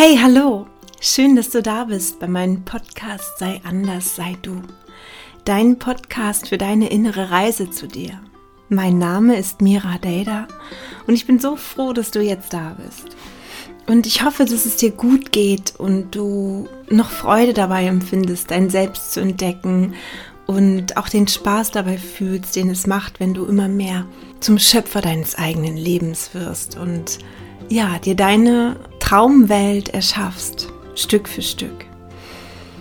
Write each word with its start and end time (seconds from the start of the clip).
Hey, 0.00 0.16
hallo! 0.16 0.68
Schön, 1.00 1.34
dass 1.34 1.50
du 1.50 1.60
da 1.60 1.82
bist 1.82 2.20
bei 2.20 2.28
meinem 2.28 2.62
Podcast 2.62 3.36
Sei 3.36 3.60
anders, 3.64 4.14
sei 4.14 4.36
du. 4.42 4.62
Dein 5.44 5.80
Podcast 5.80 6.50
für 6.50 6.56
deine 6.56 6.88
innere 6.88 7.32
Reise 7.32 7.68
zu 7.68 7.88
dir. 7.88 8.20
Mein 8.68 8.98
Name 8.98 9.36
ist 9.36 9.60
Mira 9.60 9.98
Deda 9.98 10.46
und 11.08 11.14
ich 11.14 11.26
bin 11.26 11.40
so 11.40 11.56
froh, 11.56 11.92
dass 11.92 12.12
du 12.12 12.20
jetzt 12.20 12.52
da 12.52 12.76
bist. 12.78 13.16
Und 13.88 14.06
ich 14.06 14.22
hoffe, 14.22 14.44
dass 14.44 14.66
es 14.66 14.76
dir 14.76 14.92
gut 14.92 15.32
geht 15.32 15.74
und 15.78 16.14
du 16.14 16.68
noch 16.88 17.10
Freude 17.10 17.52
dabei 17.52 17.86
empfindest, 17.86 18.52
dein 18.52 18.70
Selbst 18.70 19.10
zu 19.10 19.18
entdecken 19.18 19.94
und 20.46 20.96
auch 20.96 21.08
den 21.08 21.26
Spaß 21.26 21.72
dabei 21.72 21.98
fühlst, 21.98 22.54
den 22.54 22.70
es 22.70 22.86
macht, 22.86 23.18
wenn 23.18 23.34
du 23.34 23.46
immer 23.46 23.66
mehr 23.66 24.06
zum 24.38 24.60
Schöpfer 24.60 25.00
deines 25.00 25.34
eigenen 25.34 25.76
Lebens 25.76 26.34
wirst 26.34 26.78
und 26.78 27.18
ja, 27.68 27.98
dir 27.98 28.14
deine 28.14 28.76
Traumwelt 29.08 29.88
erschaffst, 29.88 30.68
Stück 30.94 31.30
für 31.30 31.40
Stück. 31.40 31.86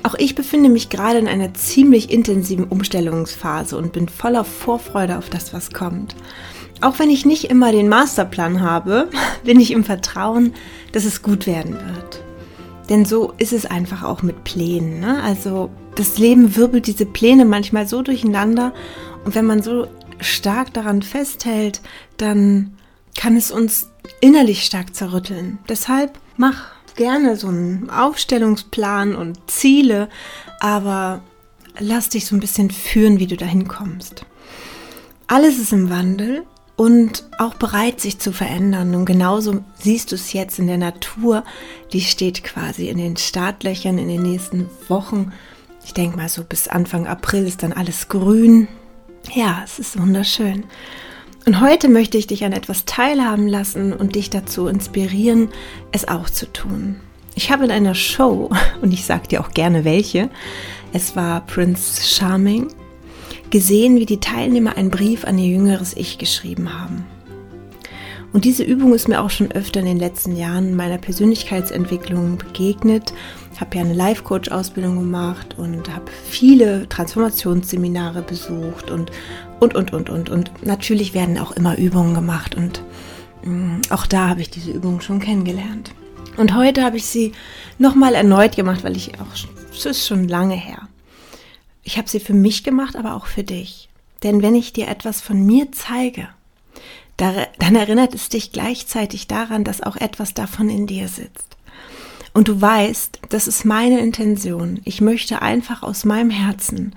Auch 0.03 0.13
ich 0.15 0.35
befinde 0.35 0.67
mich 0.67 0.89
gerade 0.89 1.19
in 1.19 1.27
einer 1.29 1.53
ziemlich 1.53 2.11
intensiven 2.11 2.65
Umstellungsphase 2.65 3.77
und 3.77 3.93
bin 3.93 4.09
voller 4.09 4.43
Vorfreude 4.43 5.19
auf 5.19 5.29
das, 5.29 5.53
was 5.53 5.71
kommt. 5.71 6.17
Auch 6.81 6.99
wenn 6.99 7.09
ich 7.09 7.25
nicht 7.25 7.45
immer 7.45 7.71
den 7.71 7.87
Masterplan 7.87 8.59
habe, 8.59 9.07
bin 9.45 9.57
ich 9.61 9.71
im 9.71 9.85
Vertrauen, 9.85 10.53
dass 10.91 11.05
es 11.05 11.21
gut 11.21 11.47
werden 11.47 11.75
wird. 11.75 12.21
Denn 12.89 13.05
so 13.05 13.31
ist 13.37 13.53
es 13.53 13.65
einfach 13.65 14.03
auch 14.03 14.21
mit 14.21 14.43
Plänen. 14.43 14.99
Ne? 14.99 15.23
Also 15.23 15.69
das 15.95 16.17
Leben 16.17 16.57
wirbelt 16.57 16.87
diese 16.87 17.05
Pläne 17.05 17.45
manchmal 17.45 17.87
so 17.87 18.01
durcheinander 18.01 18.73
und 19.23 19.33
wenn 19.33 19.45
man 19.45 19.63
so 19.63 19.87
stark 20.19 20.73
daran 20.73 21.03
festhält, 21.03 21.79
dann 22.17 22.73
kann 23.15 23.37
es 23.37 23.49
uns 23.49 23.89
innerlich 24.19 24.63
stark 24.63 24.93
zerrütteln. 24.93 25.59
Deshalb 25.69 26.19
mach 26.37 26.71
gerne 26.95 27.35
so 27.35 27.47
einen 27.47 27.89
Aufstellungsplan 27.89 29.15
und 29.15 29.39
Ziele, 29.49 30.09
aber 30.59 31.21
lass 31.79 32.09
dich 32.09 32.25
so 32.25 32.35
ein 32.35 32.39
bisschen 32.39 32.71
führen, 32.71 33.19
wie 33.19 33.27
du 33.27 33.37
dahin 33.37 33.67
kommst. 33.67 34.25
Alles 35.27 35.59
ist 35.59 35.73
im 35.73 35.89
Wandel 35.89 36.43
und 36.77 37.25
auch 37.37 37.55
bereit, 37.55 37.99
sich 37.99 38.19
zu 38.19 38.31
verändern. 38.31 38.95
Und 38.95 39.05
genauso 39.05 39.63
siehst 39.79 40.11
du 40.11 40.15
es 40.15 40.31
jetzt 40.31 40.59
in 40.59 40.67
der 40.67 40.77
Natur. 40.77 41.43
Die 41.91 42.01
steht 42.01 42.43
quasi 42.43 42.87
in 42.87 42.97
den 42.97 43.17
Startlöchern 43.17 43.97
in 43.97 44.07
den 44.07 44.21
nächsten 44.21 44.69
Wochen. 44.87 45.33
Ich 45.83 45.93
denke 45.93 46.17
mal 46.17 46.29
so 46.29 46.43
bis 46.43 46.67
Anfang 46.67 47.07
April 47.07 47.45
ist 47.47 47.63
dann 47.63 47.73
alles 47.73 48.07
grün. 48.09 48.67
Ja, 49.33 49.61
es 49.65 49.79
ist 49.79 49.99
wunderschön. 49.99 50.65
Und 51.47 51.61
heute 51.61 51.87
möchte 51.87 52.17
ich 52.17 52.27
dich 52.27 52.43
an 52.43 52.51
etwas 52.51 52.83
teilhaben 52.83 53.47
lassen 53.47 53.93
und 53.93 54.15
dich 54.15 54.29
dazu 54.29 54.67
inspirieren, 54.67 55.47
es 55.93 56.05
auch 56.05 56.29
zu 56.29 56.51
tun. 56.51 56.97
Ich 57.35 57.53
habe 57.53 57.63
in 57.63 57.71
einer 57.71 57.95
Show, 57.95 58.49
und 58.81 58.93
ich 58.93 59.05
sage 59.05 59.29
dir 59.29 59.39
auch 59.39 59.51
gerne 59.51 59.85
welche, 59.85 60.29
es 60.91 61.15
war 61.15 61.45
Prince 61.45 62.05
Charming, 62.05 62.67
gesehen, 63.49 63.95
wie 63.95 64.05
die 64.05 64.19
Teilnehmer 64.19 64.75
einen 64.75 64.91
Brief 64.91 65.23
an 65.23 65.37
ihr 65.37 65.47
jüngeres 65.47 65.95
Ich 65.95 66.17
geschrieben 66.17 66.77
haben. 66.77 67.05
Und 68.37 68.45
diese 68.45 68.61
Übung 68.61 68.93
ist 68.93 69.07
mir 69.07 69.19
auch 69.23 69.31
schon 69.31 69.51
öfter 69.51 69.79
in 69.79 69.87
den 69.87 69.97
letzten 69.97 70.37
Jahren 70.37 70.75
meiner 70.75 70.99
Persönlichkeitsentwicklung 70.99 72.37
begegnet. 72.37 73.11
Ich 73.51 73.59
habe 73.59 73.75
ja 73.75 73.81
eine 73.81 73.95
Life-Coach-Ausbildung 73.95 74.99
gemacht 74.99 75.55
und 75.57 75.91
habe 75.91 76.11
viele 76.29 76.87
Transformationsseminare 76.87 78.21
besucht 78.21 78.91
und 78.91 79.11
und, 79.59 79.73
und, 79.73 79.91
und, 79.91 80.11
und. 80.11 80.29
Und 80.29 80.51
natürlich 80.63 81.15
werden 81.15 81.39
auch 81.39 81.51
immer 81.51 81.79
Übungen 81.79 82.13
gemacht 82.13 82.53
und 82.53 82.83
mm, 83.43 83.81
auch 83.89 84.05
da 84.05 84.29
habe 84.29 84.41
ich 84.41 84.51
diese 84.51 84.69
Übungen 84.69 85.01
schon 85.01 85.17
kennengelernt. 85.17 85.95
Und 86.37 86.53
heute 86.53 86.83
habe 86.83 86.97
ich 86.97 87.07
sie 87.07 87.31
nochmal 87.79 88.13
erneut 88.13 88.55
gemacht, 88.55 88.83
weil 88.83 88.95
ich 88.95 89.19
auch, 89.19 89.33
es 89.73 89.83
ist 89.83 90.05
schon 90.05 90.27
lange 90.27 90.53
her. 90.53 90.87
Ich 91.81 91.97
habe 91.97 92.07
sie 92.07 92.19
für 92.19 92.35
mich 92.35 92.63
gemacht, 92.63 92.97
aber 92.97 93.15
auch 93.15 93.25
für 93.25 93.43
dich. 93.43 93.89
Denn 94.21 94.43
wenn 94.43 94.53
ich 94.53 94.73
dir 94.73 94.89
etwas 94.89 95.21
von 95.21 95.43
mir 95.43 95.71
zeige, 95.71 96.29
dann 97.17 97.75
erinnert 97.75 98.13
es 98.13 98.29
dich 98.29 98.51
gleichzeitig 98.51 99.27
daran, 99.27 99.63
dass 99.63 99.81
auch 99.81 99.95
etwas 99.95 100.33
davon 100.33 100.69
in 100.69 100.87
dir 100.87 101.07
sitzt. 101.07 101.57
Und 102.33 102.47
du 102.47 102.61
weißt, 102.61 103.19
das 103.29 103.47
ist 103.47 103.65
meine 103.65 103.99
Intention. 103.99 104.79
Ich 104.85 105.01
möchte 105.01 105.41
einfach 105.41 105.81
aus 105.81 106.05
meinem 106.05 106.29
Herzen 106.29 106.93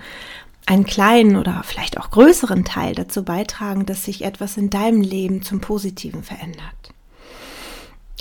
einen 0.67 0.85
kleinen 0.85 1.37
oder 1.37 1.63
vielleicht 1.65 1.99
auch 1.99 2.11
größeren 2.11 2.65
Teil 2.65 2.95
dazu 2.95 3.25
beitragen, 3.25 3.87
dass 3.87 4.05
sich 4.05 4.23
etwas 4.23 4.59
in 4.59 4.69
deinem 4.69 5.01
Leben 5.01 5.43
zum 5.43 5.61
Positiven 5.61 6.23
verändert. 6.23 6.93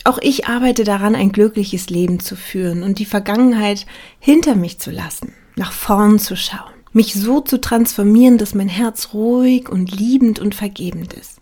Auch 0.06 0.18
ich 0.22 0.48
arbeite 0.48 0.86
daran, 0.86 1.14
ein 1.14 1.32
glückliches 1.32 1.90
Leben 1.90 2.22
zu 2.22 2.38
führen 2.38 2.84
und 2.84 3.00
die 3.00 3.06
Vergangenheit 3.06 3.86
hinter 4.20 4.56
mich 4.56 4.80
zu 4.80 4.90
lassen, 4.90 5.34
nach 5.56 5.74
vorn 5.74 6.20
zu 6.20 6.38
schauen, 6.38 6.74
mich 6.94 7.14
so 7.14 7.42
zu 7.42 7.60
transformieren, 7.60 8.38
dass 8.38 8.56
mein 8.56 8.70
Herz 8.70 9.10
ruhig 9.14 9.68
und 9.68 9.92
liebend 9.92 10.40
und 10.40 10.56
vergebend 10.56 11.14
ist. 11.14 11.39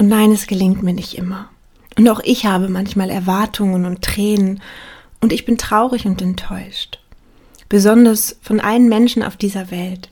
Und 0.00 0.08
nein, 0.08 0.32
es 0.32 0.46
gelingt 0.46 0.82
mir 0.82 0.94
nicht 0.94 1.18
immer. 1.18 1.50
Und 1.98 2.08
auch 2.08 2.20
ich 2.24 2.46
habe 2.46 2.70
manchmal 2.70 3.10
Erwartungen 3.10 3.84
und 3.84 4.00
Tränen 4.00 4.62
und 5.20 5.30
ich 5.30 5.44
bin 5.44 5.58
traurig 5.58 6.06
und 6.06 6.22
enttäuscht. 6.22 7.00
Besonders 7.68 8.38
von 8.40 8.60
einem 8.60 8.88
Menschen 8.88 9.22
auf 9.22 9.36
dieser 9.36 9.70
Welt, 9.70 10.08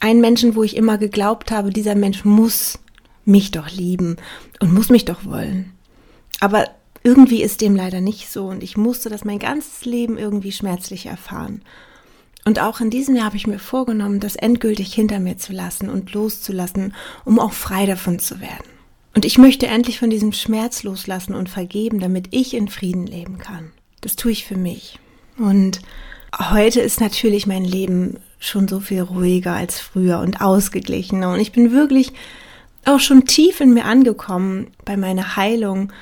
einen 0.00 0.20
Menschen, 0.20 0.56
wo 0.56 0.64
ich 0.64 0.74
immer 0.74 0.98
geglaubt 0.98 1.52
habe, 1.52 1.70
dieser 1.70 1.94
Mensch 1.94 2.24
muss 2.24 2.80
mich 3.24 3.52
doch 3.52 3.70
lieben 3.70 4.16
und 4.58 4.74
muss 4.74 4.88
mich 4.88 5.04
doch 5.04 5.24
wollen. 5.24 5.72
Aber 6.40 6.64
irgendwie 7.04 7.44
ist 7.44 7.60
dem 7.60 7.76
leider 7.76 8.00
nicht 8.00 8.28
so 8.28 8.46
und 8.46 8.64
ich 8.64 8.76
musste 8.76 9.08
das 9.08 9.24
mein 9.24 9.38
ganzes 9.38 9.84
Leben 9.84 10.18
irgendwie 10.18 10.50
schmerzlich 10.50 11.06
erfahren. 11.06 11.62
Und 12.44 12.58
auch 12.58 12.80
in 12.80 12.90
diesem 12.90 13.14
Jahr 13.14 13.26
habe 13.26 13.36
ich 13.36 13.46
mir 13.46 13.60
vorgenommen, 13.60 14.18
das 14.18 14.34
endgültig 14.34 14.92
hinter 14.92 15.20
mir 15.20 15.38
zu 15.38 15.52
lassen 15.52 15.88
und 15.88 16.12
loszulassen, 16.12 16.92
um 17.24 17.38
auch 17.38 17.52
frei 17.52 17.86
davon 17.86 18.18
zu 18.18 18.40
werden. 18.40 18.81
Und 19.14 19.24
ich 19.24 19.38
möchte 19.38 19.66
endlich 19.66 19.98
von 19.98 20.10
diesem 20.10 20.32
Schmerz 20.32 20.82
loslassen 20.82 21.34
und 21.34 21.48
vergeben, 21.48 22.00
damit 22.00 22.28
ich 22.30 22.54
in 22.54 22.68
Frieden 22.68 23.06
leben 23.06 23.38
kann. 23.38 23.72
Das 24.00 24.16
tue 24.16 24.32
ich 24.32 24.44
für 24.44 24.56
mich. 24.56 24.98
Und 25.38 25.80
heute 26.38 26.80
ist 26.80 27.00
natürlich 27.00 27.46
mein 27.46 27.64
Leben 27.64 28.18
schon 28.38 28.68
so 28.68 28.80
viel 28.80 29.02
ruhiger 29.02 29.52
als 29.52 29.80
früher 29.80 30.20
und 30.20 30.40
ausgeglichener. 30.40 31.32
Und 31.32 31.40
ich 31.40 31.52
bin 31.52 31.72
wirklich 31.72 32.12
auch 32.84 33.00
schon 33.00 33.26
tief 33.26 33.60
in 33.60 33.74
mir 33.74 33.84
angekommen 33.84 34.68
bei 34.84 34.96
meiner 34.96 35.36
Heilung. 35.36 35.92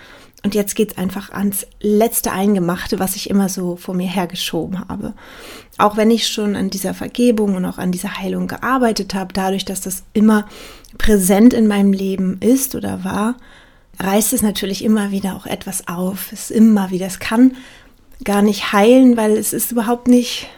Und 0.43 0.55
jetzt 0.55 0.75
geht's 0.75 0.97
einfach 0.97 1.31
ans 1.31 1.67
letzte 1.81 2.33
Eingemachte, 2.33 2.99
was 2.99 3.17
ich 3.17 3.29
immer 3.29 3.49
so 3.49 3.77
vor 3.77 3.95
mir 3.95 4.09
hergeschoben 4.09 4.89
habe. 4.89 5.13
Auch 5.77 5.97
wenn 5.97 6.11
ich 6.11 6.29
schon 6.29 6.57
an 6.57 6.71
dieser 6.71 6.95
Vergebung 6.95 7.57
und 7.57 7.65
auch 7.67 7.79
an 7.79 7.93
dieser 7.93 8.19
Heilung 8.19 8.47
gearbeitet 8.47 9.15
habe, 9.15 9.35
dadurch, 9.35 9.65
dass 9.67 9.83
das 9.83 10.03
immer 10.15 10.47
präsent 10.97 11.53
in 11.53 11.67
meinem 11.67 11.93
Leben 11.93 12.39
ist 12.41 12.75
oder 12.75 13.05
war, 13.05 13.37
reißt 13.99 14.33
es 14.33 14.41
natürlich 14.41 14.83
immer 14.83 15.11
wieder 15.11 15.37
auch 15.37 15.47
etwas 15.47 15.89
auf. 15.89 16.33
Es 16.33 16.51
ist 16.51 16.53
immer 16.53 16.91
wieder, 16.91 17.07
es 17.07 17.19
kann 17.19 17.55
gar 18.25 18.41
nicht 18.41 18.73
heilen, 18.73 19.19
weil 19.19 19.33
es 19.33 19.53
ist 19.53 19.73
überhaupt 19.73 20.09
nicht 20.09 20.49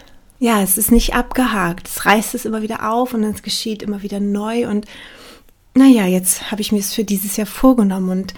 ja, 0.43 0.61
es 0.61 0.77
ist 0.77 0.91
nicht 0.91 1.15
abgehakt. 1.15 1.87
Es 1.87 2.05
reißt 2.05 2.35
es 2.35 2.45
immer 2.45 2.63
wieder 2.63 2.91
auf 2.93 3.15
und 3.15 3.23
es 3.23 3.45
geschieht 3.45 3.81
immer 3.81 4.03
wieder 4.03 4.19
neu. 4.19 4.69
Und 4.69 4.87
naja, 5.77 6.05
jetzt 6.05 6.51
habe 6.51 6.63
ich 6.63 6.73
mir 6.73 6.81
es 6.81 6.93
für 6.93 7.05
dieses 7.05 7.37
Jahr 7.37 7.47
vorgenommen 7.47 8.11
und 8.11 8.35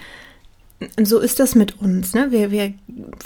so 1.01 1.19
ist 1.19 1.39
das 1.39 1.55
mit 1.55 1.81
uns. 1.81 2.13
Ne? 2.13 2.31
Wir, 2.31 2.51
wir 2.51 2.73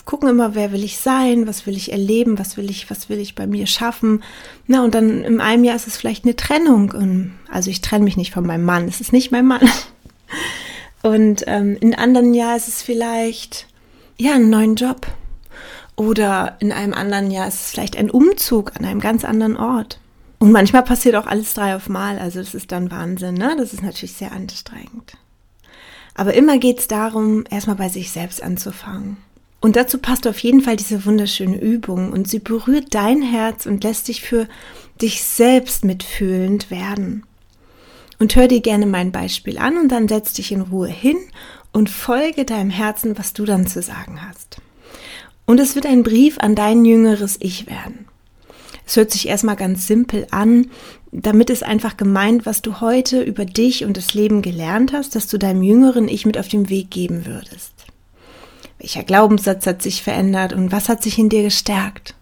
gucken 0.05 0.29
immer, 0.29 0.53
wer 0.55 0.71
will 0.71 0.83
ich 0.83 0.97
sein, 0.97 1.47
was 1.47 1.65
will 1.65 1.75
ich 1.75 1.91
erleben, 1.91 2.37
was 2.37 2.57
will 2.57 2.69
ich, 2.69 2.89
was 2.89 3.09
will 3.09 3.19
ich 3.19 3.35
bei 3.35 3.47
mir 3.47 3.65
schaffen. 3.65 4.23
Na, 4.67 4.83
und 4.83 4.93
dann 4.93 5.23
in 5.23 5.41
einem 5.41 5.63
Jahr 5.63 5.75
ist 5.75 5.87
es 5.87 5.97
vielleicht 5.97 6.25
eine 6.25 6.35
Trennung. 6.35 6.91
Und, 6.91 7.33
also 7.51 7.69
ich 7.69 7.81
trenne 7.81 8.03
mich 8.03 8.17
nicht 8.17 8.33
von 8.33 8.45
meinem 8.45 8.65
Mann, 8.65 8.87
es 8.87 9.01
ist 9.01 9.13
nicht 9.13 9.31
mein 9.31 9.45
Mann. 9.45 9.61
Und 11.01 11.43
ähm, 11.47 11.78
in 11.79 11.96
anderen 11.96 12.34
Jahr 12.34 12.57
ist 12.57 12.67
es 12.67 12.81
vielleicht 12.81 13.67
ja 14.17 14.34
einen 14.34 14.49
neuen 14.49 14.75
Job. 14.75 15.07
Oder 15.95 16.57
in 16.59 16.72
einem 16.72 16.93
anderen 16.93 17.31
Jahr 17.31 17.47
ist 17.47 17.61
es 17.61 17.72
vielleicht 17.72 17.97
ein 17.97 18.09
Umzug 18.09 18.75
an 18.78 18.85
einem 18.85 18.99
ganz 18.99 19.25
anderen 19.25 19.57
Ort. 19.57 19.99
Und 20.40 20.52
manchmal 20.52 20.84
passiert 20.84 21.16
auch 21.16 21.25
alles 21.25 21.53
drei 21.53 21.75
auf 21.75 21.90
Mal. 21.90 22.19
Also 22.19 22.40
das 22.40 22.53
ist 22.53 22.72
dann 22.72 22.91
Wahnsinn, 22.91 23.35
ne? 23.35 23.55
Das 23.57 23.73
ist 23.73 23.84
natürlich 23.84 24.13
sehr 24.13 24.31
anstrengend. 24.31 25.17
Aber 26.19 26.33
immer 26.33 26.57
geht 26.57 26.79
es 26.79 26.89
darum, 26.89 27.45
erstmal 27.49 27.77
bei 27.77 27.87
sich 27.87 28.11
selbst 28.11 28.43
anzufangen. 28.43 29.16
Und 29.61 29.77
dazu 29.77 29.99
passt 29.99 30.27
auf 30.27 30.37
jeden 30.39 30.59
Fall 30.59 30.75
diese 30.75 31.05
wunderschöne 31.05 31.57
Übung 31.57 32.11
und 32.11 32.27
sie 32.27 32.39
berührt 32.39 32.93
dein 32.93 33.21
Herz 33.21 33.66
und 33.66 33.85
lässt 33.85 34.09
dich 34.09 34.21
für 34.21 34.45
dich 35.01 35.23
selbst 35.23 35.85
mitfühlend 35.85 36.71
werden. 36.71 37.23
Und 38.19 38.35
hör 38.35 38.49
dir 38.49 38.59
gerne 38.59 38.85
mein 38.85 39.13
Beispiel 39.13 39.57
an 39.59 39.77
und 39.77 39.93
dann 39.93 40.09
setz 40.09 40.33
dich 40.33 40.51
in 40.51 40.59
Ruhe 40.59 40.89
hin 40.89 41.16
und 41.71 41.89
folge 41.89 42.43
deinem 42.43 42.69
Herzen, 42.69 43.17
was 43.17 43.31
du 43.31 43.45
dann 43.45 43.66
zu 43.66 43.81
sagen 43.81 44.19
hast. 44.27 44.57
Und 45.45 45.57
es 45.57 45.75
wird 45.75 45.85
ein 45.85 46.03
Brief 46.03 46.37
an 46.39 46.53
dein 46.53 46.83
jüngeres 46.83 47.37
Ich 47.39 47.66
werden. 47.67 48.09
Es 48.85 48.97
hört 48.97 49.11
sich 49.11 49.29
erstmal 49.29 49.55
ganz 49.55 49.87
simpel 49.87 50.27
an, 50.31 50.69
damit 51.11 51.50
es 51.50 51.64
einfach 51.64 51.97
gemeint, 51.97 52.46
was 52.46 52.61
du 52.61 52.82
heute 52.82 53.22
über 53.22 53.46
dich 53.46 53.84
und 53.84 53.97
das 53.97 54.14
Leben 54.14 54.41
gelernt 54.41 54.94
hast, 54.94 55.16
dass 55.16 55.28
du 55.28 55.38
deinem 55.38 55.64
jüngeren 55.64 56.08
Ich 56.08 56.26
mit 56.26 56.38
auf 56.38 56.47
den 56.47 56.70
Weg 56.70 56.91
geben 56.91 57.26
würdest. 57.26 57.73
Welcher 58.78 59.03
Glaubenssatz 59.03 59.66
hat 59.66 59.82
sich 59.82 60.03
verändert 60.03 60.53
und 60.53 60.72
was 60.72 60.88
hat 60.88 61.03
sich 61.03 61.17
in 61.17 61.29
dir 61.29 61.44
gestärkt? 61.44 62.16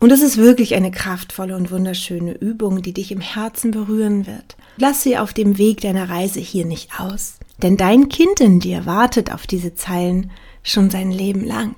Und 0.00 0.10
es 0.10 0.20
ist 0.20 0.36
wirklich 0.36 0.74
eine 0.74 0.90
kraftvolle 0.90 1.56
und 1.56 1.70
wunderschöne 1.70 2.32
Übung, 2.32 2.82
die 2.82 2.92
dich 2.92 3.12
im 3.12 3.20
Herzen 3.20 3.70
berühren 3.70 4.26
wird. 4.26 4.56
Lass 4.76 5.02
sie 5.02 5.16
auf 5.16 5.32
dem 5.32 5.58
Weg 5.58 5.80
deiner 5.80 6.10
Reise 6.10 6.40
hier 6.40 6.64
nicht 6.64 6.98
aus, 6.98 7.34
denn 7.58 7.76
dein 7.76 8.08
Kind 8.08 8.40
in 8.40 8.58
dir 8.58 8.84
wartet 8.84 9.32
auf 9.32 9.46
diese 9.46 9.74
Zeilen 9.74 10.32
schon 10.64 10.90
sein 10.90 11.12
Leben 11.12 11.44
lang. 11.44 11.76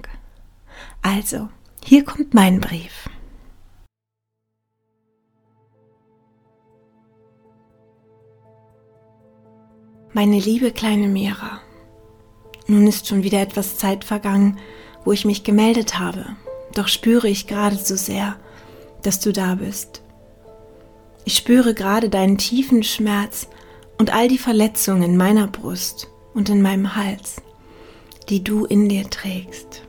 Also, 1.03 1.51
hier 1.85 2.03
kommt 2.05 2.33
mein 2.33 2.61
Brief. 2.61 3.11
Meine 10.15 10.39
liebe 10.39 10.71
kleine 10.71 11.09
Mira, 11.09 11.61
nun 12.67 12.87
ist 12.87 13.07
schon 13.07 13.23
wieder 13.23 13.43
etwas 13.43 13.77
Zeit 13.77 14.05
vergangen, 14.05 14.59
wo 15.05 15.13
ich 15.13 15.27
mich 15.27 15.45
gemeldet 15.45 15.99
habe 15.99 16.37
doch 16.75 16.89
spüre 16.89 17.29
ich 17.29 17.47
gerade 17.47 17.77
so 17.77 17.97
sehr, 17.97 18.37
dass 19.03 19.21
du 19.21 19.33
da 19.33 19.55
bist. 19.55 20.03
Ich 21.25 21.37
spüre 21.37 21.73
gerade 21.73 22.11
deinen 22.11 22.37
tiefen 22.37 22.83
Schmerz 22.83 23.49
und 23.99 24.13
all 24.13 24.29
die 24.29 24.39
Verletzungen 24.39 25.03
in 25.03 25.17
meiner 25.17 25.47
Brust 25.47 26.09
und 26.35 26.49
in 26.49 26.61
meinem 26.61 26.97
Hals, 26.97 27.37
die 28.29 28.43
du 28.43 28.65
in 28.65 28.89
dir 28.89 29.09
trägst. 29.09 29.83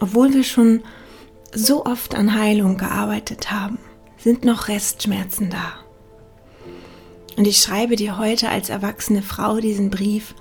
Obwohl 0.00 0.32
wir 0.32 0.44
schon 0.44 0.82
so 1.52 1.84
oft 1.84 2.14
an 2.14 2.38
Heilung 2.38 2.78
gearbeitet 2.78 3.50
haben, 3.50 3.78
sind 4.16 4.44
noch 4.44 4.68
Restschmerzen 4.68 5.50
da. 5.50 5.79
Und 7.40 7.46
ich 7.46 7.62
schreibe 7.62 7.96
dir 7.96 8.18
heute 8.18 8.50
als 8.50 8.68
erwachsene 8.68 9.22
Frau 9.22 9.60
diesen 9.60 9.88
Brief 9.88 10.34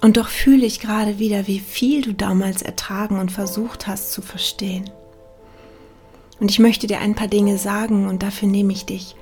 und 0.00 0.16
doch 0.16 0.26
fühle 0.26 0.66
ich 0.66 0.80
gerade 0.80 1.20
wieder, 1.20 1.46
wie 1.46 1.60
viel 1.60 2.02
du 2.02 2.12
damals 2.12 2.60
ertragen 2.60 3.20
und 3.20 3.30
versucht 3.30 3.86
hast 3.86 4.10
zu 4.10 4.20
verstehen. 4.20 4.90
Und 6.40 6.50
ich 6.50 6.58
möchte 6.58 6.88
dir 6.88 6.98
ein 6.98 7.14
paar 7.14 7.28
Dinge 7.28 7.56
sagen 7.56 8.08
und 8.08 8.24
dafür 8.24 8.48
nehme 8.48 8.72
ich 8.72 8.84
dich 8.84 9.14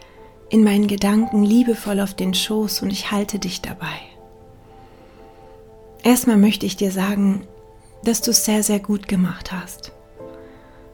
in 0.49 0.65
meinen 0.65 0.87
Gedanken 0.87 1.45
liebevoll 1.45 2.01
auf 2.01 2.15
den 2.15 2.33
Schoß 2.33 2.81
und 2.81 2.91
ich 2.91 3.11
halte 3.11 3.39
dich 3.39 3.61
dabei. 3.61 4.01
Erstmal 6.03 6.39
möchte 6.39 6.65
ich 6.65 6.79
dir 6.79 6.93
sagen, 6.93 7.47
dass 8.05 8.23
du 8.23 8.31
es 8.31 8.47
sehr, 8.47 8.63
sehr 8.63 8.81
gut 8.81 9.07
gemacht 9.07 9.53
hast. 9.53 9.93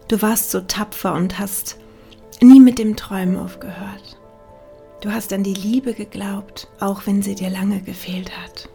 Du 0.08 0.20
warst 0.20 0.50
so 0.50 0.62
tapfer 0.62 1.14
und 1.14 1.38
hast 1.38 1.76
nie 2.40 2.58
mit 2.58 2.81
dem 2.81 2.96
Träumen 2.96 3.37
aufgehört. 3.37 4.19
Du 5.02 5.12
hast 5.12 5.32
an 5.32 5.43
die 5.43 5.52
Liebe 5.52 5.94
geglaubt, 5.94 6.69
auch 6.78 7.06
wenn 7.06 7.22
sie 7.22 7.34
dir 7.34 7.50
lange 7.50 7.81
gefehlt 7.81 8.31
hat. 8.38 8.69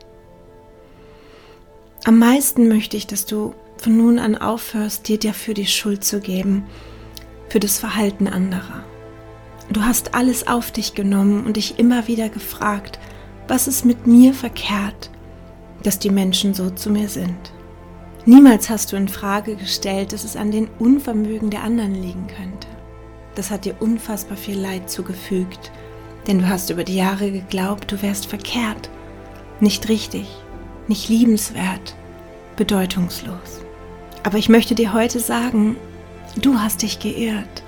Am 2.03 2.19
meisten 2.19 2.67
möchte 2.67 2.97
ich, 2.97 3.07
dass 3.07 3.25
du 3.25 3.55
von 3.77 3.95
nun 3.95 4.19
an 4.19 4.35
aufhörst, 4.35 5.07
dir 5.07 5.17
dafür 5.17 5.53
die 5.53 5.67
Schuld 5.67 6.03
zu 6.03 6.19
geben, 6.19 6.65
für 7.47 7.61
das 7.61 7.79
Verhalten 7.79 8.27
anderer. 8.27 8.83
Du 9.71 9.83
hast 9.83 10.15
alles 10.15 10.47
auf 10.47 10.71
dich 10.71 10.95
genommen 10.95 11.45
und 11.45 11.55
dich 11.55 11.79
immer 11.79 12.09
wieder 12.09 12.27
gefragt, 12.27 12.99
was 13.47 13.69
ist 13.69 13.85
mit 13.85 14.05
mir 14.05 14.33
verkehrt, 14.33 15.09
dass 15.83 15.97
die 15.97 16.09
Menschen 16.09 16.53
so 16.53 16.69
zu 16.69 16.89
mir 16.89 17.07
sind. 17.07 17.53
Niemals 18.25 18.69
hast 18.69 18.91
du 18.91 18.97
in 18.97 19.07
Frage 19.07 19.55
gestellt, 19.55 20.11
dass 20.11 20.25
es 20.25 20.35
an 20.35 20.51
den 20.51 20.67
Unvermögen 20.77 21.51
der 21.51 21.63
anderen 21.63 21.95
liegen 21.95 22.27
könnte. 22.27 22.67
Das 23.35 23.49
hat 23.49 23.63
dir 23.63 23.77
unfassbar 23.79 24.35
viel 24.35 24.59
Leid 24.59 24.89
zugefügt, 24.89 25.71
denn 26.27 26.39
du 26.39 26.49
hast 26.49 26.69
über 26.69 26.83
die 26.83 26.95
Jahre 26.95 27.31
geglaubt, 27.31 27.91
du 27.91 28.01
wärst 28.01 28.25
verkehrt, 28.25 28.89
nicht 29.59 29.89
richtig 29.89 30.27
nicht 30.87 31.09
liebenswert, 31.09 31.95
bedeutungslos. 32.55 33.61
Aber 34.23 34.37
ich 34.37 34.49
möchte 34.49 34.75
dir 34.75 34.93
heute 34.93 35.19
sagen, 35.19 35.75
du 36.37 36.59
hast 36.59 36.81
dich 36.81 36.99
geirrt. 36.99 37.63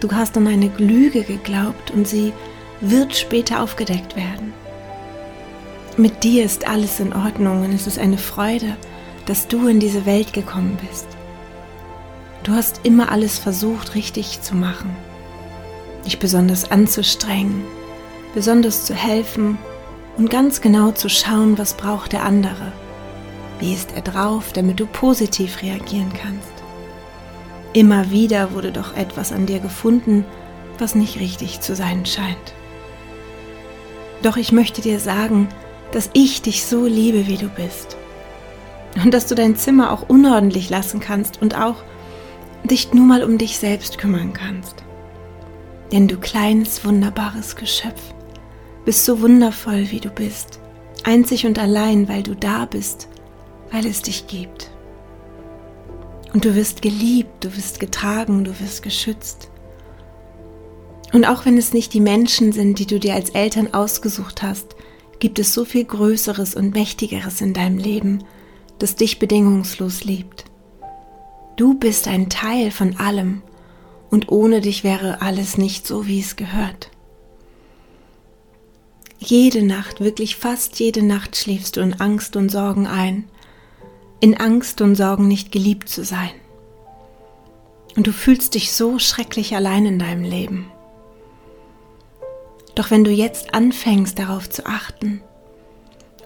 Du 0.00 0.12
hast 0.12 0.36
an 0.36 0.46
eine 0.46 0.70
Lüge 0.78 1.22
geglaubt 1.22 1.90
und 1.90 2.06
sie 2.06 2.32
wird 2.80 3.14
später 3.16 3.62
aufgedeckt 3.62 4.16
werden. 4.16 4.52
Mit 5.96 6.24
dir 6.24 6.44
ist 6.44 6.66
alles 6.66 6.98
in 6.98 7.12
Ordnung 7.12 7.64
und 7.64 7.72
es 7.72 7.86
ist 7.86 7.98
eine 7.98 8.18
Freude, 8.18 8.76
dass 9.26 9.46
du 9.48 9.68
in 9.68 9.80
diese 9.80 10.04
Welt 10.06 10.32
gekommen 10.32 10.76
bist. 10.88 11.06
Du 12.42 12.52
hast 12.52 12.80
immer 12.82 13.10
alles 13.10 13.38
versucht 13.38 13.94
richtig 13.94 14.42
zu 14.42 14.54
machen, 14.54 14.94
dich 16.04 16.18
besonders 16.18 16.70
anzustrengen, 16.70 17.64
besonders 18.34 18.84
zu 18.84 18.94
helfen 18.94 19.58
und 20.16 20.30
ganz 20.30 20.60
genau 20.60 20.90
zu 20.92 21.08
schauen, 21.08 21.58
was 21.58 21.74
braucht 21.74 22.12
der 22.12 22.24
andere. 22.24 22.72
Wie 23.60 23.72
ist 23.72 23.92
er 23.92 24.02
drauf, 24.02 24.52
damit 24.52 24.80
du 24.80 24.86
positiv 24.86 25.62
reagieren 25.62 26.12
kannst. 26.12 26.52
Immer 27.72 28.10
wieder 28.10 28.52
wurde 28.52 28.72
doch 28.72 28.96
etwas 28.96 29.32
an 29.32 29.46
dir 29.46 29.60
gefunden, 29.60 30.24
was 30.78 30.94
nicht 30.94 31.18
richtig 31.18 31.60
zu 31.60 31.74
sein 31.74 32.06
scheint. 32.06 32.54
Doch 34.22 34.36
ich 34.36 34.52
möchte 34.52 34.80
dir 34.80 35.00
sagen, 35.00 35.48
dass 35.92 36.10
ich 36.12 36.42
dich 36.42 36.64
so 36.64 36.86
liebe, 36.86 37.26
wie 37.26 37.36
du 37.36 37.48
bist. 37.48 37.96
Und 39.02 39.12
dass 39.12 39.26
du 39.26 39.34
dein 39.34 39.56
Zimmer 39.56 39.92
auch 39.92 40.08
unordentlich 40.08 40.70
lassen 40.70 41.00
kannst 41.00 41.42
und 41.42 41.56
auch 41.58 41.76
dich 42.64 42.94
nur 42.94 43.06
mal 43.06 43.24
um 43.24 43.38
dich 43.38 43.58
selbst 43.58 43.98
kümmern 43.98 44.32
kannst. 44.32 44.84
Denn 45.94 46.08
du 46.08 46.16
kleines, 46.16 46.84
wunderbares 46.84 47.54
Geschöpf, 47.54 48.02
bist 48.84 49.04
so 49.04 49.20
wundervoll, 49.20 49.92
wie 49.92 50.00
du 50.00 50.10
bist, 50.10 50.58
einzig 51.04 51.46
und 51.46 51.56
allein, 51.56 52.08
weil 52.08 52.24
du 52.24 52.34
da 52.34 52.64
bist, 52.64 53.08
weil 53.70 53.86
es 53.86 54.02
dich 54.02 54.26
gibt. 54.26 54.72
Und 56.32 56.44
du 56.44 56.56
wirst 56.56 56.82
geliebt, 56.82 57.44
du 57.44 57.56
wirst 57.56 57.78
getragen, 57.78 58.42
du 58.42 58.58
wirst 58.58 58.82
geschützt. 58.82 59.50
Und 61.12 61.26
auch 61.26 61.46
wenn 61.46 61.56
es 61.56 61.72
nicht 61.72 61.94
die 61.94 62.00
Menschen 62.00 62.50
sind, 62.50 62.80
die 62.80 62.86
du 62.86 62.98
dir 62.98 63.14
als 63.14 63.30
Eltern 63.30 63.72
ausgesucht 63.72 64.42
hast, 64.42 64.74
gibt 65.20 65.38
es 65.38 65.54
so 65.54 65.64
viel 65.64 65.84
Größeres 65.84 66.56
und 66.56 66.74
Mächtigeres 66.74 67.40
in 67.40 67.54
deinem 67.54 67.78
Leben, 67.78 68.24
das 68.80 68.96
dich 68.96 69.20
bedingungslos 69.20 70.02
liebt. 70.02 70.46
Du 71.54 71.74
bist 71.74 72.08
ein 72.08 72.30
Teil 72.30 72.72
von 72.72 72.96
allem 72.96 73.42
und 74.14 74.30
ohne 74.30 74.60
dich 74.60 74.84
wäre 74.84 75.22
alles 75.22 75.58
nicht 75.58 75.88
so, 75.88 76.06
wie 76.06 76.20
es 76.20 76.36
gehört. 76.36 76.88
Jede 79.18 79.60
Nacht, 79.64 79.98
wirklich 79.98 80.36
fast 80.36 80.78
jede 80.78 81.02
Nacht 81.02 81.34
schläfst 81.34 81.74
du 81.74 81.80
in 81.80 81.94
Angst 81.94 82.36
und 82.36 82.48
Sorgen 82.48 82.86
ein. 82.86 83.24
In 84.20 84.36
Angst 84.36 84.80
und 84.80 84.94
Sorgen 84.94 85.26
nicht 85.26 85.50
geliebt 85.50 85.88
zu 85.88 86.04
sein. 86.04 86.30
Und 87.96 88.06
du 88.06 88.12
fühlst 88.12 88.54
dich 88.54 88.70
so 88.70 89.00
schrecklich 89.00 89.56
allein 89.56 89.84
in 89.84 89.98
deinem 89.98 90.22
Leben. 90.22 90.70
Doch 92.76 92.92
wenn 92.92 93.02
du 93.02 93.10
jetzt 93.10 93.52
anfängst 93.52 94.16
darauf 94.16 94.48
zu 94.48 94.64
achten 94.64 95.22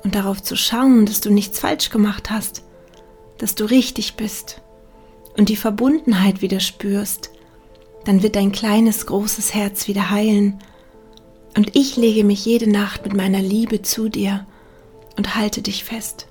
und 0.04 0.14
darauf 0.14 0.42
zu 0.42 0.56
schauen, 0.56 1.06
dass 1.06 1.22
du 1.22 1.30
nichts 1.30 1.58
falsch 1.58 1.88
gemacht 1.88 2.28
hast, 2.28 2.64
dass 3.38 3.54
du 3.54 3.64
richtig 3.64 4.16
bist 4.16 4.60
und 5.38 5.48
die 5.48 5.56
Verbundenheit 5.56 6.42
wieder 6.42 6.60
spürst, 6.60 7.30
dann 8.08 8.22
wird 8.22 8.36
dein 8.36 8.52
kleines, 8.52 9.04
großes 9.04 9.52
Herz 9.52 9.86
wieder 9.86 10.08
heilen 10.08 10.60
und 11.58 11.76
ich 11.76 11.94
lege 11.96 12.24
mich 12.24 12.42
jede 12.42 12.66
Nacht 12.66 13.04
mit 13.04 13.14
meiner 13.14 13.42
Liebe 13.42 13.82
zu 13.82 14.08
dir 14.08 14.46
und 15.18 15.36
halte 15.36 15.60
dich 15.60 15.84
fest, 15.84 16.26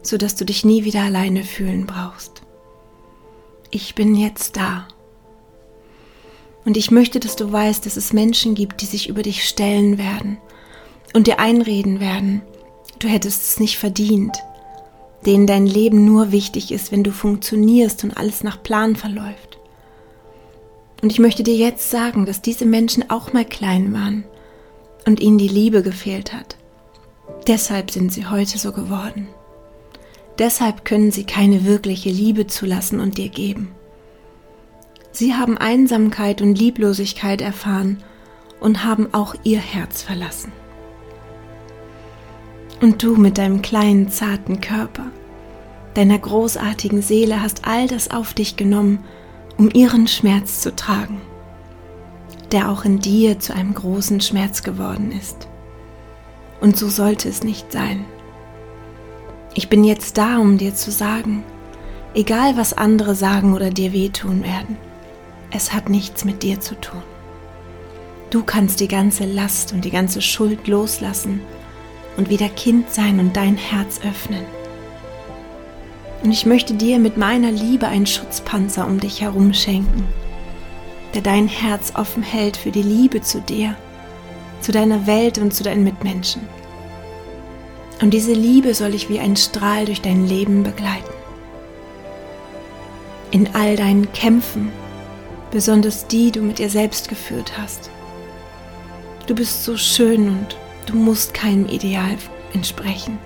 sodass 0.00 0.36
du 0.36 0.44
dich 0.44 0.64
nie 0.64 0.84
wieder 0.84 1.02
alleine 1.02 1.42
fühlen 1.42 1.86
brauchst. 1.86 2.42
Ich 3.72 3.96
bin 3.96 4.14
jetzt 4.14 4.56
da. 4.56 4.86
Und 6.64 6.76
ich 6.76 6.92
möchte, 6.92 7.18
dass 7.18 7.34
du 7.34 7.50
weißt, 7.50 7.84
dass 7.84 7.96
es 7.96 8.12
Menschen 8.12 8.54
gibt, 8.54 8.80
die 8.80 8.86
sich 8.86 9.08
über 9.08 9.22
dich 9.22 9.42
stellen 9.42 9.98
werden 9.98 10.38
und 11.14 11.26
dir 11.26 11.40
einreden 11.40 11.98
werden, 11.98 12.42
du 13.00 13.08
hättest 13.08 13.42
es 13.42 13.58
nicht 13.58 13.76
verdient, 13.76 14.38
denen 15.26 15.48
dein 15.48 15.66
Leben 15.66 16.04
nur 16.04 16.30
wichtig 16.30 16.70
ist, 16.70 16.92
wenn 16.92 17.02
du 17.02 17.10
funktionierst 17.10 18.04
und 18.04 18.16
alles 18.16 18.44
nach 18.44 18.62
Plan 18.62 18.94
verläuft. 18.94 19.47
Und 21.00 21.12
ich 21.12 21.18
möchte 21.18 21.42
dir 21.42 21.54
jetzt 21.54 21.90
sagen, 21.90 22.26
dass 22.26 22.42
diese 22.42 22.66
Menschen 22.66 23.08
auch 23.10 23.32
mal 23.32 23.44
klein 23.44 23.92
waren 23.92 24.24
und 25.06 25.20
ihnen 25.20 25.38
die 25.38 25.48
Liebe 25.48 25.82
gefehlt 25.82 26.32
hat. 26.32 26.56
Deshalb 27.46 27.90
sind 27.90 28.12
sie 28.12 28.26
heute 28.26 28.58
so 28.58 28.72
geworden. 28.72 29.28
Deshalb 30.38 30.84
können 30.84 31.10
sie 31.10 31.24
keine 31.24 31.64
wirkliche 31.64 32.10
Liebe 32.10 32.46
zulassen 32.46 33.00
und 33.00 33.18
dir 33.18 33.28
geben. 33.28 33.72
Sie 35.12 35.34
haben 35.34 35.56
Einsamkeit 35.56 36.42
und 36.42 36.58
Lieblosigkeit 36.58 37.40
erfahren 37.40 38.02
und 38.60 38.84
haben 38.84 39.08
auch 39.12 39.34
ihr 39.44 39.58
Herz 39.58 40.02
verlassen. 40.02 40.52
Und 42.80 43.02
du 43.02 43.16
mit 43.16 43.38
deinem 43.38 43.62
kleinen, 43.62 44.10
zarten 44.10 44.60
Körper, 44.60 45.06
deiner 45.94 46.18
großartigen 46.18 47.02
Seele 47.02 47.42
hast 47.42 47.66
all 47.66 47.88
das 47.88 48.10
auf 48.10 48.34
dich 48.34 48.56
genommen 48.56 49.04
um 49.58 49.68
ihren 49.74 50.06
Schmerz 50.06 50.60
zu 50.60 50.74
tragen, 50.74 51.20
der 52.52 52.70
auch 52.70 52.84
in 52.84 53.00
dir 53.00 53.40
zu 53.40 53.54
einem 53.54 53.74
großen 53.74 54.20
Schmerz 54.20 54.62
geworden 54.62 55.12
ist. 55.12 55.48
Und 56.60 56.76
so 56.76 56.88
sollte 56.88 57.28
es 57.28 57.42
nicht 57.42 57.72
sein. 57.72 58.04
Ich 59.54 59.68
bin 59.68 59.84
jetzt 59.84 60.16
da, 60.16 60.38
um 60.38 60.56
dir 60.56 60.74
zu 60.74 60.90
sagen, 60.90 61.42
egal 62.14 62.56
was 62.56 62.72
andere 62.72 63.14
sagen 63.14 63.52
oder 63.52 63.70
dir 63.70 63.92
wehtun 63.92 64.44
werden, 64.44 64.76
es 65.50 65.72
hat 65.72 65.88
nichts 65.88 66.24
mit 66.24 66.42
dir 66.42 66.60
zu 66.60 66.80
tun. 66.80 67.02
Du 68.30 68.42
kannst 68.44 68.80
die 68.80 68.88
ganze 68.88 69.24
Last 69.24 69.72
und 69.72 69.84
die 69.84 69.90
ganze 69.90 70.20
Schuld 70.22 70.68
loslassen 70.68 71.40
und 72.16 72.28
wieder 72.28 72.48
Kind 72.48 72.92
sein 72.92 73.18
und 73.18 73.36
dein 73.36 73.56
Herz 73.56 74.00
öffnen. 74.04 74.44
Und 76.22 76.32
ich 76.32 76.46
möchte 76.46 76.74
dir 76.74 76.98
mit 76.98 77.16
meiner 77.16 77.52
Liebe 77.52 77.86
einen 77.86 78.06
Schutzpanzer 78.06 78.86
um 78.86 78.98
dich 78.98 79.20
herum 79.20 79.54
schenken, 79.54 80.04
der 81.14 81.22
dein 81.22 81.46
Herz 81.46 81.92
offen 81.94 82.22
hält 82.22 82.56
für 82.56 82.70
die 82.70 82.82
Liebe 82.82 83.20
zu 83.22 83.40
dir, 83.40 83.76
zu 84.60 84.72
deiner 84.72 85.06
Welt 85.06 85.38
und 85.38 85.54
zu 85.54 85.62
deinen 85.62 85.84
Mitmenschen. 85.84 86.42
Und 88.00 88.10
diese 88.10 88.32
Liebe 88.32 88.74
soll 88.74 88.92
dich 88.92 89.08
wie 89.08 89.20
ein 89.20 89.36
Strahl 89.36 89.84
durch 89.84 90.00
dein 90.00 90.26
Leben 90.26 90.62
begleiten. 90.62 91.12
In 93.30 93.54
all 93.54 93.76
deinen 93.76 94.12
Kämpfen, 94.12 94.70
besonders 95.50 96.06
die 96.06 96.30
du 96.30 96.40
mit 96.40 96.58
dir 96.58 96.70
selbst 96.70 97.08
geführt 97.08 97.58
hast. 97.58 97.90
Du 99.26 99.34
bist 99.34 99.64
so 99.64 99.76
schön 99.76 100.28
und 100.28 100.56
du 100.86 100.96
musst 100.96 101.34
keinem 101.34 101.66
Ideal 101.66 102.16
entsprechen. 102.54 103.18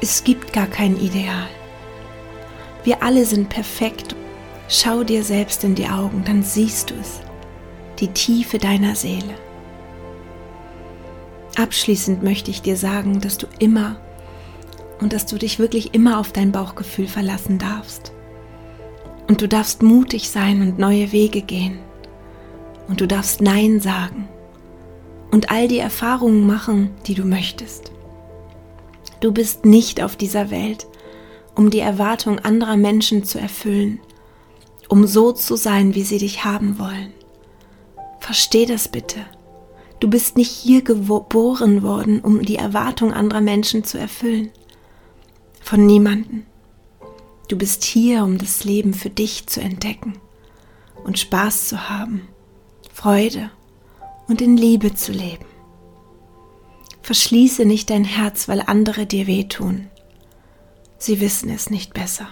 Es 0.00 0.24
gibt 0.24 0.52
gar 0.52 0.66
kein 0.66 0.96
Ideal. 0.96 1.48
Wir 2.84 3.02
alle 3.02 3.24
sind 3.24 3.48
perfekt. 3.48 4.14
Schau 4.68 5.04
dir 5.04 5.24
selbst 5.24 5.64
in 5.64 5.74
die 5.74 5.88
Augen, 5.88 6.22
dann 6.24 6.42
siehst 6.42 6.90
du 6.90 6.94
es, 6.94 7.20
die 7.98 8.08
Tiefe 8.08 8.58
deiner 8.58 8.94
Seele. 8.94 9.34
Abschließend 11.56 12.22
möchte 12.22 12.50
ich 12.50 12.62
dir 12.62 12.76
sagen, 12.76 13.20
dass 13.20 13.38
du 13.38 13.46
immer 13.58 13.96
und 15.00 15.12
dass 15.12 15.26
du 15.26 15.36
dich 15.36 15.58
wirklich 15.58 15.94
immer 15.94 16.18
auf 16.18 16.32
dein 16.32 16.52
Bauchgefühl 16.52 17.06
verlassen 17.06 17.58
darfst. 17.58 18.12
Und 19.28 19.40
du 19.40 19.48
darfst 19.48 19.82
mutig 19.82 20.30
sein 20.30 20.60
und 20.60 20.78
neue 20.78 21.12
Wege 21.12 21.42
gehen. 21.42 21.78
Und 22.88 23.00
du 23.00 23.06
darfst 23.06 23.40
Nein 23.40 23.80
sagen 23.80 24.28
und 25.30 25.50
all 25.50 25.68
die 25.68 25.78
Erfahrungen 25.78 26.46
machen, 26.46 26.90
die 27.06 27.14
du 27.14 27.24
möchtest. 27.24 27.92
Du 29.20 29.32
bist 29.32 29.64
nicht 29.64 30.02
auf 30.02 30.16
dieser 30.16 30.50
Welt, 30.50 30.86
um 31.54 31.70
die 31.70 31.80
Erwartung 31.80 32.38
anderer 32.38 32.76
Menschen 32.76 33.24
zu 33.24 33.38
erfüllen, 33.38 34.00
um 34.88 35.06
so 35.06 35.32
zu 35.32 35.56
sein, 35.56 35.94
wie 35.94 36.02
sie 36.02 36.18
dich 36.18 36.44
haben 36.44 36.78
wollen. 36.78 37.12
Versteh 38.20 38.66
das 38.66 38.88
bitte. 38.88 39.20
Du 40.00 40.08
bist 40.08 40.36
nicht 40.36 40.50
hier 40.50 40.82
geboren 40.82 41.82
worden, 41.82 42.20
um 42.20 42.42
die 42.42 42.56
Erwartung 42.56 43.12
anderer 43.12 43.40
Menschen 43.40 43.84
zu 43.84 43.98
erfüllen. 43.98 44.50
Von 45.60 45.86
niemanden. 45.86 46.46
Du 47.48 47.56
bist 47.56 47.84
hier, 47.84 48.24
um 48.24 48.38
das 48.38 48.64
Leben 48.64 48.94
für 48.94 49.10
dich 49.10 49.46
zu 49.46 49.60
entdecken 49.60 50.14
und 51.04 51.18
Spaß 51.18 51.68
zu 51.68 51.88
haben, 51.88 52.22
Freude 52.92 53.50
und 54.28 54.40
in 54.40 54.56
Liebe 54.56 54.94
zu 54.94 55.12
leben. 55.12 55.44
Verschließe 57.02 57.66
nicht 57.66 57.90
dein 57.90 58.04
Herz, 58.04 58.48
weil 58.48 58.62
andere 58.66 59.04
dir 59.04 59.26
wehtun. 59.26 59.90
Sie 60.98 61.20
wissen 61.20 61.50
es 61.50 61.70
nicht 61.70 61.94
besser. 61.94 62.28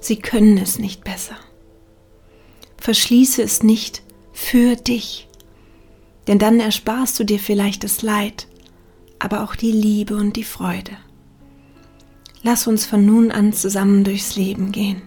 Sie 0.00 0.16
können 0.16 0.58
es 0.58 0.78
nicht 0.78 1.04
besser. 1.04 1.36
Verschließe 2.76 3.42
es 3.42 3.62
nicht 3.62 4.02
für 4.32 4.76
dich, 4.76 5.28
denn 6.26 6.38
dann 6.38 6.60
ersparst 6.60 7.18
du 7.18 7.24
dir 7.24 7.38
vielleicht 7.38 7.84
das 7.84 8.02
Leid, 8.02 8.46
aber 9.18 9.42
auch 9.42 9.56
die 9.56 9.72
Liebe 9.72 10.16
und 10.16 10.36
die 10.36 10.44
Freude. 10.44 10.92
Lass 12.42 12.66
uns 12.66 12.86
von 12.86 13.04
nun 13.04 13.32
an 13.32 13.52
zusammen 13.52 14.04
durchs 14.04 14.36
Leben 14.36 14.70
gehen 14.70 15.02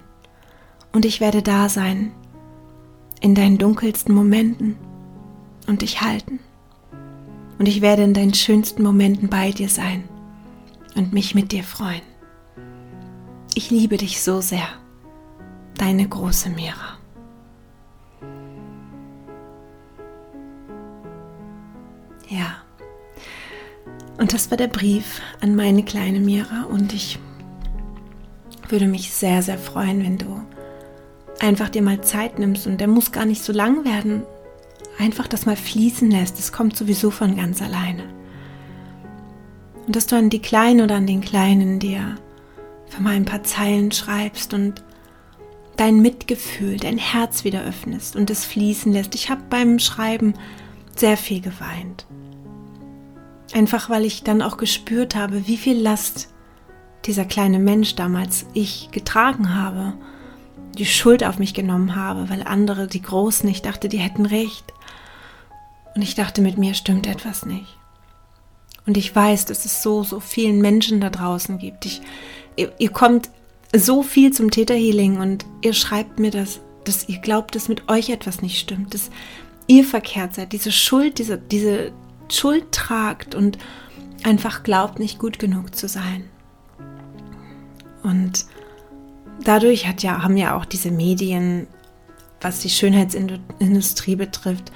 und 0.92 1.06
ich 1.06 1.22
werde 1.22 1.42
da 1.42 1.70
sein 1.70 2.12
in 3.22 3.36
deinen 3.36 3.58
dunkelsten 3.58 4.14
Momenten 4.14 4.76
und 5.68 5.82
dich 5.82 6.02
halten. 6.02 6.40
Und 7.58 7.68
ich 7.68 7.82
werde 7.82 8.04
in 8.04 8.14
deinen 8.14 8.34
schönsten 8.34 8.84
Momenten 8.84 9.30
bei 9.30 9.52
dir 9.52 9.70
sein 9.70 10.04
und 10.96 11.14
mich 11.14 11.36
mit 11.36 11.52
dir 11.52 11.64
freuen. 11.64 12.09
Ich 13.60 13.72
liebe 13.72 13.98
dich 13.98 14.22
so 14.22 14.40
sehr. 14.40 14.70
Deine 15.78 16.08
große 16.08 16.50
Mira. 16.50 16.98
Ja. 22.30 22.64
Und 24.18 24.32
das 24.32 24.50
war 24.50 24.56
der 24.56 24.70
Brief 24.70 25.20
an 25.42 25.58
meine 25.58 25.84
kleine 25.84 26.22
Mira 26.22 26.68
und 26.70 26.94
ich 26.94 27.20
würde 28.70 28.88
mich 28.88 29.12
sehr, 29.12 29.42
sehr 29.42 29.58
freuen, 29.58 30.04
wenn 30.04 30.18
du 30.18 30.42
einfach 31.42 31.68
dir 31.68 31.82
mal 31.82 32.00
Zeit 32.00 32.40
nimmst 32.40 32.66
und 32.66 32.80
der 32.80 32.88
muss 32.88 33.12
gar 33.12 33.26
nicht 33.26 33.44
so 33.44 33.52
lang 33.52 33.84
werden. 33.84 34.24
Einfach 35.00 35.28
das 35.28 35.46
mal 35.46 35.58
fließen 35.58 36.10
lässt. 36.10 36.40
Es 36.40 36.54
kommt 36.54 36.78
sowieso 36.78 37.12
von 37.12 37.36
ganz 37.36 37.62
alleine. 37.62 38.06
Und 39.86 39.98
dass 39.98 40.08
du 40.08 40.16
an 40.16 40.30
die 40.30 40.42
Kleinen 40.42 40.80
oder 40.80 40.96
an 40.96 41.08
den 41.08 41.20
Kleinen 41.20 41.80
dir 41.80 42.16
für 42.90 43.02
mal 43.02 43.16
ein 43.16 43.26
paar 43.26 43.44
Zeilen 43.44 43.92
schreibst 43.92 44.54
und 44.54 44.84
dein 45.78 46.02
Mitgefühl, 46.02 46.78
dein 46.78 46.98
Herz 46.98 47.44
wieder 47.44 47.64
öffnest 47.64 48.16
und 48.16 48.30
es 48.30 48.44
fließen 48.46 48.92
lässt. 48.92 49.16
Ich 49.16 49.30
habe 49.30 49.42
beim 49.50 49.80
Schreiben 49.80 50.34
sehr 50.96 51.16
viel 51.16 51.40
geweint. 51.40 52.06
Einfach 53.54 53.90
weil 53.90 54.06
ich 54.06 54.24
dann 54.24 54.42
auch 54.42 54.58
gespürt 54.58 55.16
habe, 55.16 55.48
wie 55.48 55.58
viel 55.58 55.78
Last 55.80 56.30
dieser 57.06 57.26
kleine 57.26 57.60
Mensch 57.60 57.96
damals 57.96 58.46
ich 58.54 58.90
getragen 58.92 59.56
habe, 59.56 59.94
die 60.78 60.86
Schuld 60.86 61.24
auf 61.24 61.40
mich 61.40 61.54
genommen 61.54 61.96
habe, 61.96 62.30
weil 62.30 62.44
andere, 62.44 62.88
die 62.88 63.02
Großen, 63.02 63.50
ich 63.50 63.62
dachte, 63.62 63.90
die 63.90 63.98
hätten 63.98 64.26
recht. 64.26 64.66
Und 65.96 66.02
ich 66.02 66.16
dachte, 66.16 66.42
mit 66.42 66.58
mir 66.58 66.74
stimmt 66.74 67.08
etwas 67.08 67.46
nicht. 67.46 67.78
Und 68.86 68.98
ich 68.98 69.16
weiß, 69.16 69.46
dass 69.46 69.66
es 69.66 69.82
so, 69.82 70.04
so 70.04 70.20
vielen 70.20 70.62
Menschen 70.62 71.00
da 71.02 71.10
draußen 71.10 71.58
gibt. 71.58 71.86
Ich, 71.86 72.02
ihr, 72.60 72.74
ihr 72.78 72.92
kommt 72.92 73.30
so 73.76 74.04
viel 74.04 74.32
zum 74.32 74.52
Täterhealing 74.52 75.20
und 75.20 75.46
ihr 75.62 75.74
schreibt 75.74 76.20
mir 76.20 76.32
das, 76.32 76.60
dass 76.84 77.08
ihr 77.08 77.20
glaubt, 77.20 77.56
dass 77.56 77.70
mit 77.70 77.90
euch 77.90 78.10
etwas 78.10 78.42
nicht 78.42 78.60
stimmt, 78.60 78.94
dass 78.94 79.10
ihr 79.68 79.84
verkehrt 79.84 80.36
seid, 80.36 80.52
diese 80.52 80.72
Schuld, 80.72 81.20
diese, 81.20 81.38
diese 81.38 81.92
Schuld 82.30 82.72
tragt 82.72 83.36
und 83.36 83.58
einfach 84.24 84.64
glaubt, 84.64 85.00
nicht 85.00 85.20
gut 85.20 85.40
genug 85.40 85.76
zu 85.76 85.88
sein. 85.88 86.26
Und 88.04 88.46
dadurch 89.44 89.88
hat 89.88 90.04
ja, 90.04 90.24
haben 90.24 90.38
ja 90.38 90.56
auch 90.56 90.66
diese 90.66 90.92
Medien, 90.92 91.68
was 92.42 92.60
die 92.60 92.70
Schönheitsindustrie 92.70 94.16
betrifft, 94.16 94.72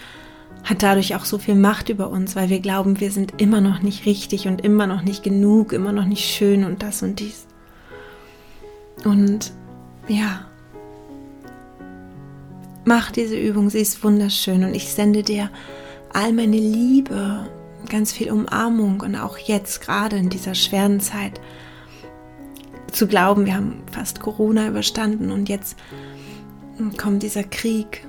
hat 0.64 0.84
dadurch 0.84 1.16
auch 1.16 1.26
so 1.26 1.40
viel 1.40 1.56
Macht 1.56 1.90
über 1.90 2.10
uns, 2.10 2.36
weil 2.36 2.50
wir 2.50 2.60
glauben, 2.60 3.00
wir 3.00 3.12
sind 3.12 3.42
immer 3.42 3.60
noch 3.60 3.82
nicht 3.82 4.06
richtig 4.06 4.48
und 4.48 4.62
immer 4.62 4.88
noch 4.88 5.02
nicht 5.02 5.24
genug, 5.24 5.74
immer 5.74 5.92
noch 5.92 6.06
nicht 6.06 6.24
schön 6.24 6.64
und 6.64 6.84
das 6.84 7.02
und 7.04 7.20
dies. 7.20 7.48
Und 9.04 9.52
ja, 10.08 10.46
mach 12.86 13.12
diese 13.12 13.38
Übung, 13.38 13.70
sie 13.70 13.80
ist 13.80 14.04
wunderschön 14.04 14.64
und 14.64 14.74
ich 14.74 14.94
sende 14.94 15.24
dir 15.24 15.50
all 16.14 16.34
meine 16.34 16.58
Liebe, 16.58 17.50
ganz 17.90 18.14
viel 18.14 18.32
Umarmung 18.32 19.02
und 19.02 19.16
auch 19.16 19.38
jetzt 19.38 19.82
gerade 19.82 20.18
in 20.18 20.30
dieser 20.30 20.56
schweren 20.56 21.00
Zeit 21.00 21.40
zu 22.92 23.08
glauben, 23.08 23.46
wir 23.46 23.56
haben 23.56 23.82
fast 23.92 24.20
Corona 24.20 24.68
überstanden 24.68 25.32
und 25.32 25.50
jetzt 25.50 25.78
kommt 26.98 27.24
dieser 27.24 27.44
Krieg 27.44 28.06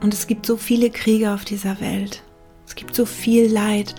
und 0.00 0.14
es 0.14 0.26
gibt 0.26 0.46
so 0.46 0.56
viele 0.56 0.90
Kriege 0.90 1.32
auf 1.32 1.44
dieser 1.44 1.80
Welt. 1.80 2.22
Es 2.66 2.74
gibt 2.74 2.94
so 2.94 3.04
viel 3.04 3.50
Leid 3.50 3.94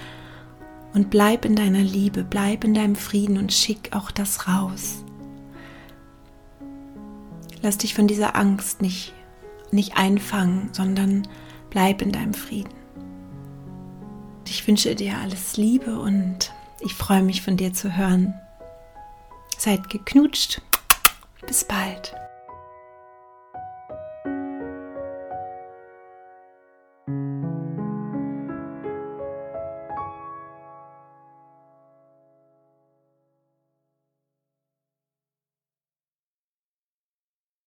und 0.94 1.10
bleib 1.10 1.46
in 1.46 1.56
deiner 1.56 1.80
Liebe, 1.80 2.24
bleib 2.24 2.63
in 2.63 2.74
deinem 2.74 2.96
Frieden 2.96 3.38
und 3.38 3.51
schick 3.51 3.90
auch 3.94 4.12
das 4.12 4.48
raus. 4.48 5.04
Lass 7.62 7.77
dich 7.77 7.94
von 7.94 8.08
dieser 8.08 8.36
Angst 8.36 8.82
nicht, 8.82 9.13
nicht 9.72 9.98
einfangen, 9.98 10.70
sondern 10.74 11.27
bleib 11.70 12.01
in 12.01 12.12
deinem 12.12 12.34
Frieden. 12.34 12.74
Ich 14.48 14.68
wünsche 14.68 14.96
dir 14.96 15.18
alles 15.18 15.58
Liebe 15.58 15.98
und 15.98 16.51
ich 16.82 16.94
freue 16.94 17.24
mich 17.24 17.41
von 17.41 17.58
dir 17.58 17.74
zu 17.74 17.96
hören. 17.96 18.34
Seid 19.58 19.89
geknutscht. 19.89 20.62
Bis 21.48 21.63
bald. 21.63 22.13